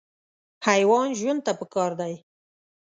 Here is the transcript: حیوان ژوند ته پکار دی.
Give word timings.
حیوان 0.67 1.09
ژوند 1.19 1.41
ته 1.45 1.51
پکار 1.59 1.91
دی. 1.99 2.13